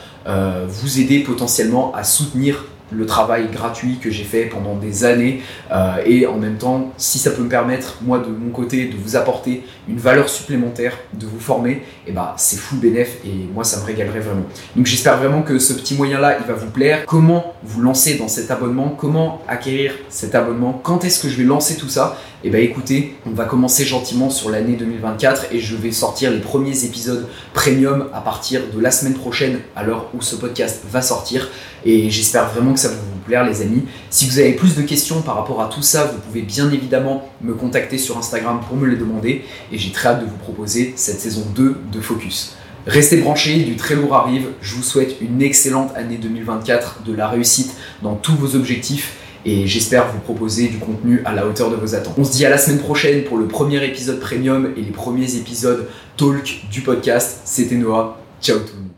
vous 0.69 1.01
aider 1.01 1.21
potentiellement 1.21 1.93
à 1.95 2.05
soutenir 2.05 2.67
le 2.91 3.07
travail 3.07 3.49
gratuit 3.53 3.99
que 3.99 4.11
j'ai 4.11 4.25
fait 4.25 4.45
pendant 4.45 4.77
des 4.77 5.05
années 5.05 5.43
euh, 5.73 5.97
et 6.05 6.27
en 6.27 6.37
même 6.37 6.57
temps 6.57 6.93
si 6.97 7.19
ça 7.19 7.31
peut 7.31 7.43
me 7.43 7.49
permettre 7.49 7.99
moi 8.03 8.19
de 8.19 8.31
mon 8.31 8.51
côté 8.51 8.87
de 8.87 8.97
vous 8.97 9.17
apporter 9.17 9.65
une 9.89 9.99
valeur 9.99 10.29
supplémentaire 10.29 10.99
de 11.15 11.27
vous 11.27 11.41
former 11.41 11.71
et 11.71 11.83
eh 12.09 12.13
bah 12.13 12.35
c'est 12.37 12.57
full 12.59 12.79
bénéf 12.79 13.19
et 13.25 13.49
moi 13.53 13.65
ça 13.65 13.81
me 13.81 13.85
régalerait 13.85 14.21
vraiment. 14.21 14.45
Donc 14.75 14.87
j'espère 14.87 15.19
vraiment 15.19 15.43
que 15.43 15.59
ce 15.59 15.73
petit 15.73 15.95
moyen 15.95 16.19
là 16.19 16.39
il 16.41 16.47
va 16.47 16.55
vous 16.55 16.71
plaire. 16.71 17.05
Comment 17.07 17.55
vous 17.63 17.83
lancer 17.83 18.15
dans 18.15 18.29
cet 18.29 18.51
abonnement? 18.51 18.89
Comment 18.97 19.43
acquérir 19.49 19.93
cet 20.09 20.35
abonnement? 20.35 20.81
Quand 20.83 21.05
est-ce 21.05 21.21
que 21.21 21.29
je 21.29 21.37
vais 21.37 21.45
lancer 21.45 21.77
tout 21.77 21.89
ça? 21.89 22.17
Et 22.43 22.49
eh 22.49 22.51
bah 22.51 22.59
écoutez 22.59 23.17
on 23.27 23.31
va 23.31 23.45
commencer 23.45 23.85
gentiment 23.85 24.31
sur 24.31 24.49
l'année 24.49 24.75
2024 24.75 25.53
et 25.53 25.61
je 25.61 25.77
vais 25.77 25.93
sortir 25.93 26.31
les 26.31 26.39
premiers 26.39 26.85
épisodes 26.85 27.29
premium 27.53 28.09
à 28.15 28.23
partir 28.23 28.63
de 28.75 28.81
la 28.81 28.91
semaine 28.91 29.15
prochaine 29.15 29.61
à 29.77 29.85
l'heure 29.85 30.07
où 30.15 30.23
ce 30.23 30.37
podcast 30.37 30.83
va 30.91 31.03
sortir 31.03 31.51
et 31.85 32.11
j'espère 32.11 32.51
vraiment 32.51 32.73
que 32.73 32.81
ça 32.81 32.89
va 32.89 32.95
vous 32.95 33.21
plaire, 33.27 33.45
les 33.45 33.63
amis. 33.63 33.85
Si 34.11 34.27
vous 34.27 34.39
avez 34.39 34.53
plus 34.53 34.77
de 34.77 34.83
questions 34.83 35.23
par 35.23 35.37
rapport 35.37 35.61
à 35.63 35.69
tout 35.69 35.83
ça, 35.83 36.05
vous 36.07 36.19
pouvez 36.19 36.43
bien 36.43 36.71
évidemment 36.71 37.31
me 37.43 37.55
contacter 37.55 37.99
sur 37.99 38.19
Instagram 38.19 38.61
pour 38.67 38.77
me 38.77 38.87
les 38.87 38.97
demander. 38.97 39.45
Et 39.73 39.79
j'ai 39.79 39.93
très 39.93 40.11
hâte 40.11 40.21
de 40.21 40.27
vous 40.27 40.37
proposer 40.37 40.93
cette 40.97 41.21
saison 41.21 41.45
2 41.55 41.77
de 41.93 42.01
Focus. 42.01 42.57
Restez 42.87 43.19
branchés, 43.19 43.59
du 43.59 43.77
très 43.77 43.95
lourd 43.95 44.17
arrive. 44.17 44.49
Je 44.63 44.75
vous 44.75 44.83
souhaite 44.83 45.17
une 45.21 45.43
excellente 45.43 45.93
année 45.97 46.17
2024, 46.17 47.03
de 47.05 47.15
la 47.15 47.29
réussite 47.29 47.73
dans 48.03 48.15
tous 48.15 48.35
vos 48.35 48.57
objectifs 48.57 49.17
et 49.45 49.67
j'espère 49.67 50.13
vous 50.13 50.19
proposer 50.19 50.69
du 50.69 50.79
contenu 50.79 51.23
à 51.25 51.33
la 51.33 51.47
hauteur 51.47 51.71
de 51.71 51.77
vos 51.77 51.95
attentes. 51.95 52.15
On 52.19 52.25
se 52.25 52.33
dit 52.33 52.45
à 52.45 52.51
la 52.51 52.59
semaine 52.59 52.79
prochaine 52.79 53.25
pour 53.25 53.39
le 53.39 53.47
premier 53.47 53.85
épisode 53.85 54.21
premium 54.21 54.73
et 54.77 54.83
les 54.83 54.91
premiers 54.91 55.37
épisodes 55.37 55.89
talk 56.17 56.65
du 56.71 56.83
podcast. 56.83 57.41
C'était 57.45 57.77
Noah. 57.77 58.21
Ciao 58.41 58.59
tout 58.59 58.75
le 58.75 58.83
monde. 58.83 58.90